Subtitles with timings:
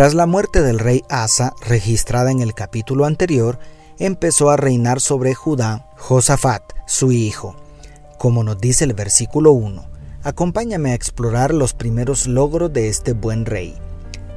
[0.00, 3.58] tras la muerte del rey Asa, registrada en el capítulo anterior,
[3.98, 7.54] empezó a reinar sobre Judá Josafat, su hijo.
[8.16, 9.84] Como nos dice el versículo 1,
[10.22, 13.74] acompáñame a explorar los primeros logros de este buen rey.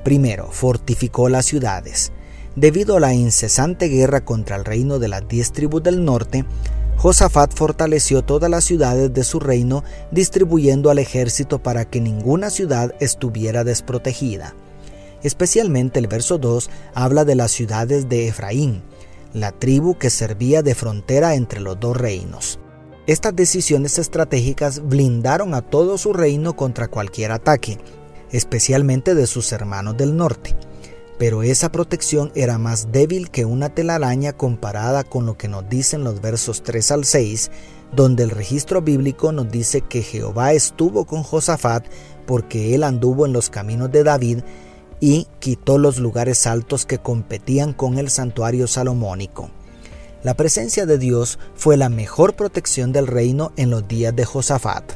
[0.03, 2.11] Primero, fortificó las ciudades.
[2.57, 6.43] Debido a la incesante guerra contra el reino de las diez tribus del norte,
[6.97, 12.93] Josafat fortaleció todas las ciudades de su reino, distribuyendo al ejército para que ninguna ciudad
[12.99, 14.55] estuviera desprotegida.
[15.23, 18.83] Especialmente el verso 2 habla de las ciudades de Efraín,
[19.33, 22.59] la tribu que servía de frontera entre los dos reinos.
[23.07, 27.79] Estas decisiones estratégicas blindaron a todo su reino contra cualquier ataque,
[28.31, 30.55] especialmente de sus hermanos del norte.
[31.19, 36.03] Pero esa protección era más débil que una telaraña comparada con lo que nos dicen
[36.03, 37.51] los versos 3 al 6,
[37.95, 41.85] donde el registro bíblico nos dice que Jehová estuvo con Josafat
[42.25, 44.39] porque él anduvo en los caminos de David
[45.05, 49.51] y quitó los lugares altos que competían con el santuario salomónico.
[50.23, 54.93] La presencia de Dios fue la mejor protección del reino en los días de Josafat.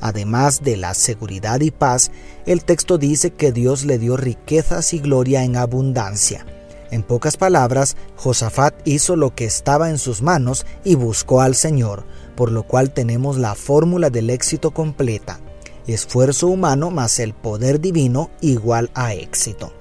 [0.00, 2.12] Además de la seguridad y paz,
[2.46, 6.46] el texto dice que Dios le dio riquezas y gloria en abundancia.
[6.92, 12.04] En pocas palabras, Josafat hizo lo que estaba en sus manos y buscó al Señor,
[12.36, 15.40] por lo cual tenemos la fórmula del éxito completa
[15.88, 19.72] esfuerzo humano más el poder divino igual a éxito.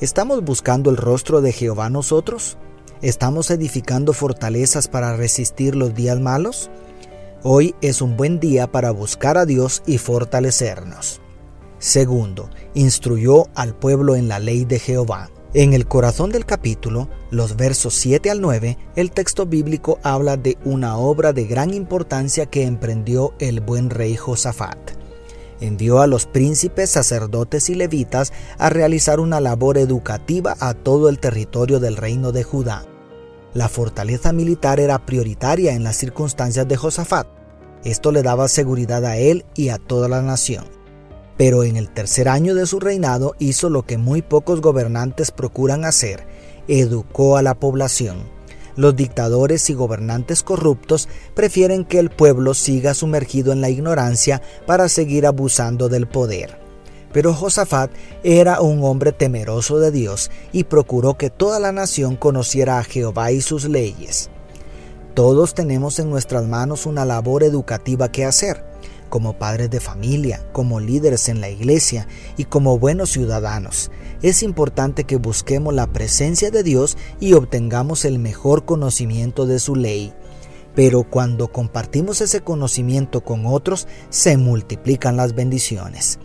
[0.00, 2.56] ¿Estamos buscando el rostro de Jehová nosotros?
[3.02, 6.70] ¿Estamos edificando fortalezas para resistir los días malos?
[7.42, 11.20] Hoy es un buen día para buscar a Dios y fortalecernos.
[11.78, 15.30] Segundo, instruyó al pueblo en la ley de Jehová.
[15.54, 20.58] En el corazón del capítulo, los versos 7 al 9, el texto bíblico habla de
[20.64, 24.99] una obra de gran importancia que emprendió el buen rey Josafat
[25.60, 31.18] envió a los príncipes, sacerdotes y levitas a realizar una labor educativa a todo el
[31.18, 32.84] territorio del reino de Judá.
[33.54, 37.26] La fortaleza militar era prioritaria en las circunstancias de Josafat.
[37.84, 40.64] Esto le daba seguridad a él y a toda la nación.
[41.36, 45.84] Pero en el tercer año de su reinado hizo lo que muy pocos gobernantes procuran
[45.84, 46.26] hacer,
[46.68, 48.39] educó a la población
[48.80, 54.88] los dictadores y gobernantes corruptos prefieren que el pueblo siga sumergido en la ignorancia para
[54.88, 56.58] seguir abusando del poder.
[57.12, 57.90] Pero Josafat
[58.22, 63.32] era un hombre temeroso de Dios y procuró que toda la nación conociera a Jehová
[63.32, 64.30] y sus leyes.
[65.12, 68.64] Todos tenemos en nuestras manos una labor educativa que hacer
[69.10, 73.90] como padres de familia, como líderes en la iglesia y como buenos ciudadanos.
[74.22, 79.76] Es importante que busquemos la presencia de Dios y obtengamos el mejor conocimiento de su
[79.76, 80.14] ley.
[80.74, 86.18] Pero cuando compartimos ese conocimiento con otros, se multiplican las bendiciones.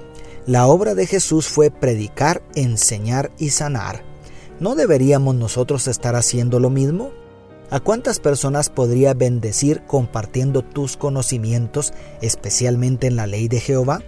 [0.45, 4.03] La obra de Jesús fue predicar, enseñar y sanar.
[4.59, 7.11] ¿No deberíamos nosotros estar haciendo lo mismo?
[7.71, 14.03] ¿A cuántas personas podría bendecir compartiendo tus conocimientos, especialmente en la ley de Jehová?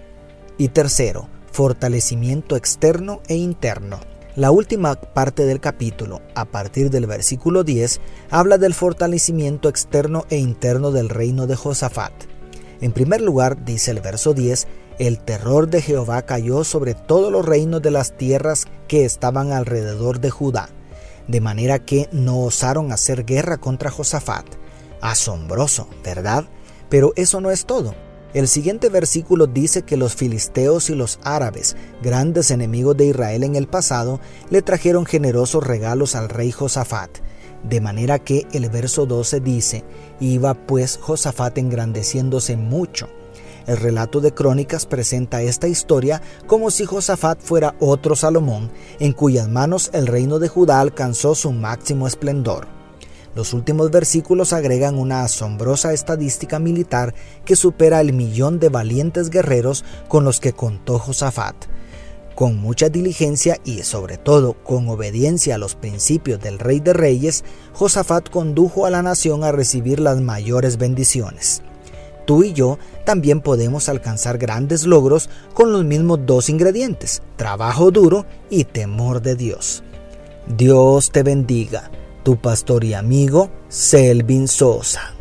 [0.60, 4.00] Y tercero, fortalecimiento externo e interno.
[4.36, 10.38] La última parte del capítulo, a partir del versículo 10, habla del fortalecimiento externo e
[10.38, 12.14] interno del reino de Josafat.
[12.80, 14.68] En primer lugar, dice el verso 10,
[15.00, 20.20] el terror de Jehová cayó sobre todos los reinos de las tierras que estaban alrededor
[20.20, 20.70] de Judá
[21.28, 24.46] de manera que no osaron hacer guerra contra Josafat.
[25.02, 26.46] Asombroso, ¿verdad?
[26.90, 27.94] Pero eso no es todo.
[28.34, 33.56] El siguiente versículo dice que los filisteos y los árabes, grandes enemigos de Israel en
[33.56, 37.10] el pasado, le trajeron generosos regalos al rey Josafat.
[37.64, 39.84] De manera que el verso 12 dice,
[40.20, 43.10] iba pues Josafat engrandeciéndose mucho
[43.68, 49.48] el relato de Crónicas presenta esta historia como si Josafat fuera otro Salomón, en cuyas
[49.48, 52.68] manos el reino de Judá alcanzó su máximo esplendor.
[53.36, 57.14] Los últimos versículos agregan una asombrosa estadística militar
[57.46, 61.56] que supera el millón de valientes guerreros con los que contó Josafat.
[62.34, 67.44] Con mucha diligencia y sobre todo con obediencia a los principios del Rey de Reyes,
[67.74, 71.62] Josafat condujo a la nación a recibir las mayores bendiciones
[72.28, 78.28] tú y yo también podemos alcanzar grandes logros con los mismos dos ingredientes, trabajo duro
[78.52, 79.82] y temor de Dios.
[80.46, 81.90] Dios te bendiga,
[82.24, 85.17] tu pastor y amigo Selvin Sosa.